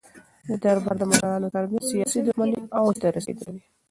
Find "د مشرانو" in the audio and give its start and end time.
0.99-1.53